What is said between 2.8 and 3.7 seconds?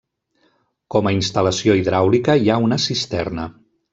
cisterna.